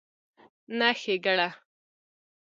نه 0.77 0.89
ښېګړه 0.99 1.49